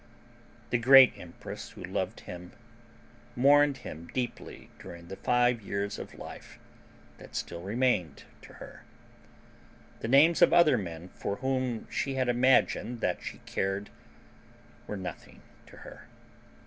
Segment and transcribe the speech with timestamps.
[0.71, 2.53] The great empress who loved him
[3.35, 6.57] mourned him deeply during the five years of life
[7.19, 8.81] that still remained to her.
[9.99, 13.91] The names of other men for whom she had imagined that she cared
[14.87, 16.07] were nothing to her.